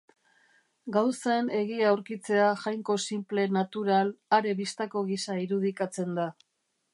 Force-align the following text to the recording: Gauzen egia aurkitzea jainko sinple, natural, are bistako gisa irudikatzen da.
Gauzen 0.95 1.51
egia 1.59 1.91
aurkitzea 1.91 2.47
jainko 2.63 2.95
sinple, 3.03 3.43
natural, 3.59 4.11
are 4.39 4.55
bistako 4.63 5.05
gisa 5.11 5.37
irudikatzen 5.45 6.19
da. 6.23 6.27